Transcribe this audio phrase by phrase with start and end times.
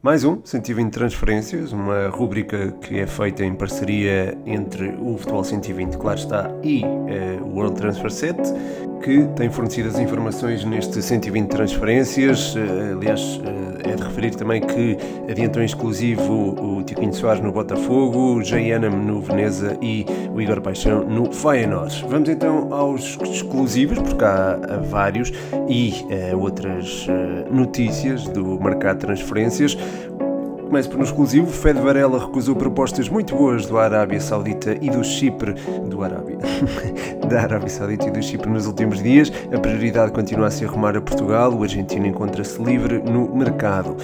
[0.00, 5.96] Mais um, 120 transferências, uma rúbrica que é feita em parceria entre o Futebol 120,
[5.96, 8.36] claro está, e uh, o World Transfer Set,
[9.02, 12.54] que tem fornecido as informações neste 120 transferências.
[12.54, 14.96] Uh, aliás, uh, é de referir também que
[15.30, 20.60] adiantam em exclusivo o Tiquinho Soares no Botafogo, o Jay no Veneza e o Igor
[20.60, 22.04] Paixão no Feyenoord.
[22.08, 24.58] Vamos então aos exclusivos, porque há,
[24.90, 25.32] vários,
[25.68, 25.94] e
[26.34, 27.06] outras
[27.50, 29.76] notícias do mercado de transferências.
[30.68, 31.46] Começo por um exclusivo.
[31.46, 35.54] Fed Varela recusou propostas muito boas do Arábia Saudita e do Chipre.
[35.88, 36.36] Do Arábia.
[37.26, 39.32] da Arábia Saudita e do Chipre nos últimos dias.
[39.50, 41.54] A prioridade continua a ser arrumar a Portugal.
[41.54, 43.96] O argentino encontra-se livre no mercado.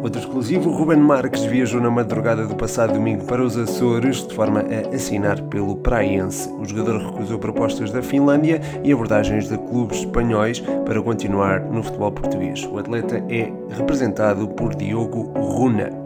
[0.00, 4.60] Outro exclusivo, Ruben Marques viajou na madrugada do passado domingo para os Açores de forma
[4.60, 6.48] a assinar pelo Praense.
[6.50, 12.12] O jogador recusou propostas da Finlândia e abordagens de clubes espanhóis para continuar no futebol
[12.12, 12.64] português.
[12.64, 16.01] O atleta é representado por Diogo Runa.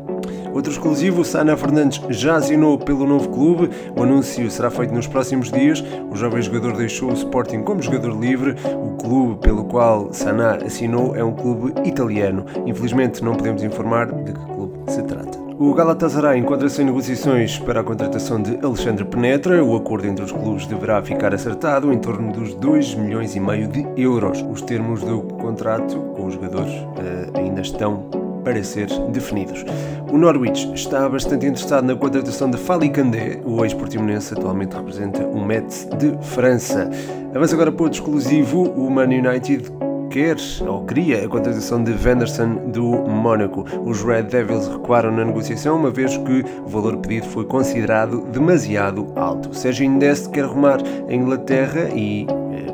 [0.53, 3.71] Outro exclusivo, Sana Fernandes já assinou pelo novo clube.
[3.97, 5.85] O anúncio será feito nos próximos dias.
[6.11, 8.55] O jovem jogador deixou o Sporting como jogador livre.
[8.75, 12.45] O clube pelo qual Sana assinou é um clube italiano.
[12.67, 15.47] Infelizmente não podemos informar de que clube se trata.
[15.59, 19.65] O Galatasaray encontra-se em negociações para a contratação de Alexandre Penetra.
[19.65, 23.67] O acordo entre os clubes deverá ficar acertado em torno dos 2 milhões e meio
[23.67, 24.45] de euros.
[24.51, 28.05] Os termos do contrato com os jogadores uh, ainda estão
[28.45, 29.65] para ser definidos.
[30.11, 35.45] O Norwich está bastante interessado na contratação de Fali Candé, o ex-portimonense atualmente representa o
[35.45, 36.89] Metz de França.
[37.35, 39.71] Avança agora para outro exclusivo, o Man United
[40.09, 43.67] quer ou queria a contratação de Venderson do Mónaco.
[43.85, 49.09] Os Red Devils recuaram na negociação, uma vez que o valor pedido foi considerado demasiado
[49.17, 49.55] alto.
[49.55, 52.27] Sérgio Indest quer arrumar a Inglaterra e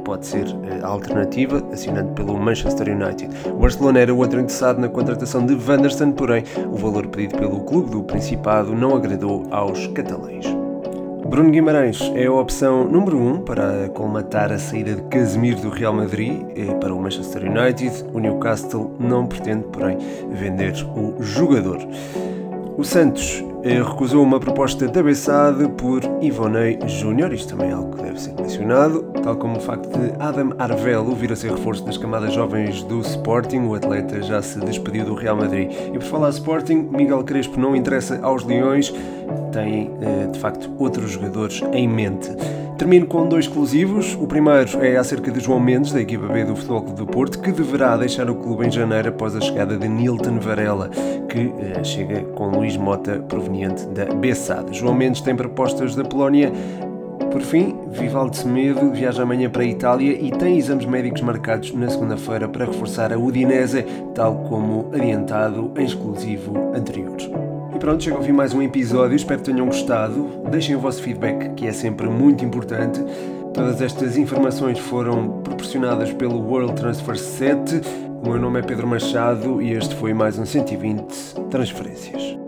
[0.03, 3.31] pode ser eh, a alternativa, assinando pelo Manchester United.
[3.48, 7.61] O Barcelona era o outro interessado na contratação de Vanderson, porém o valor pedido pelo
[7.61, 10.47] clube do Principado não agradou aos catalães.
[11.33, 15.70] Bruno Guimarães é a opção número 1 um para colmatar a saída de Casemiro do
[15.70, 18.05] Real Madrid eh, para o Manchester United.
[18.13, 19.96] O Newcastle não pretende, porém,
[20.30, 21.79] vender o jogador.
[22.77, 27.96] O Santos eh, recusou uma proposta da Bessade por Ivonei Júnior, isto também é algo
[27.96, 31.84] que deve ser mencionado, tal como o facto de Adam Arvelo vir a ser reforço
[31.84, 35.70] das camadas jovens do Sporting, o atleta já se despediu do Real Madrid.
[35.70, 38.92] E por falar Sporting, Miguel Crespo não interessa aos Leões,
[39.53, 42.31] tem eh, de facto outros jogadores em mente.
[42.79, 44.17] Termino com dois exclusivos.
[44.20, 47.41] O primeiro é acerca de João Mendes, da equipa B do Futebol Clube do Porto,
[47.41, 50.91] que deverá deixar o clube em janeiro após a chegada de Nilton Varela,
[51.29, 54.77] que eh, chega com Luís Mota, proveniente da Bessade.
[54.77, 56.53] João Mendes tem propostas da Polónia
[57.33, 61.89] por fim, Vivaldo Semedo viaja amanhã para a Itália e tem exames médicos marcados na
[61.89, 67.52] segunda-feira para reforçar a Udinese, tal como adiantado em exclusivo anterior.
[67.74, 70.42] E pronto, chega ao fim mais um episódio, espero que tenham gostado.
[70.50, 73.02] Deixem o vosso feedback, que é sempre muito importante.
[73.55, 77.80] Todas estas informações foram proporcionadas pelo World Transfer 7.
[78.22, 82.42] O meu nome é Pedro Machado e este foi mais um 120 Transferências.